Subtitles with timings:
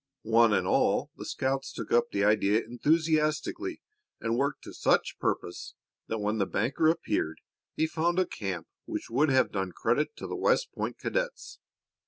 [0.23, 3.83] One and all the scouts took up the idea enthusiastically
[4.19, 5.75] and worked to such purpose
[6.07, 7.39] that when the banker appeared
[7.75, 11.59] he found a camp which would have done credit to the West Point cadets.